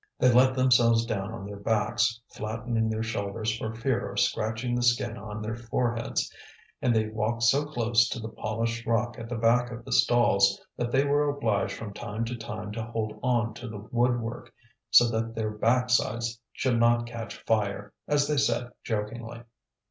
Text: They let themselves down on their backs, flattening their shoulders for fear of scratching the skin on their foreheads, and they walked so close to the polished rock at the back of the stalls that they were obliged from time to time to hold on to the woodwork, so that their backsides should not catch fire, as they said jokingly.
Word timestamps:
They 0.17 0.33
let 0.33 0.55
themselves 0.55 1.05
down 1.05 1.31
on 1.31 1.45
their 1.45 1.59
backs, 1.59 2.19
flattening 2.33 2.89
their 2.89 3.03
shoulders 3.03 3.55
for 3.55 3.71
fear 3.71 4.09
of 4.11 4.19
scratching 4.19 4.73
the 4.73 4.81
skin 4.81 5.15
on 5.15 5.43
their 5.43 5.55
foreheads, 5.55 6.33
and 6.81 6.95
they 6.95 7.07
walked 7.09 7.43
so 7.43 7.65
close 7.67 8.09
to 8.09 8.19
the 8.19 8.27
polished 8.29 8.87
rock 8.87 9.19
at 9.19 9.29
the 9.29 9.35
back 9.35 9.69
of 9.69 9.85
the 9.85 9.91
stalls 9.91 10.59
that 10.75 10.91
they 10.91 11.05
were 11.05 11.29
obliged 11.29 11.73
from 11.77 11.93
time 11.93 12.25
to 12.25 12.35
time 12.35 12.71
to 12.71 12.81
hold 12.83 13.19
on 13.21 13.53
to 13.53 13.67
the 13.67 13.87
woodwork, 13.91 14.51
so 14.89 15.07
that 15.07 15.35
their 15.35 15.51
backsides 15.55 16.39
should 16.51 16.79
not 16.79 17.05
catch 17.05 17.39
fire, 17.43 17.93
as 18.07 18.27
they 18.27 18.37
said 18.37 18.71
jokingly. 18.83 19.43